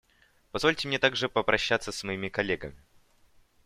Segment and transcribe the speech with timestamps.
[0.51, 2.81] Позвольте мне также попрощаться с моими коллегами.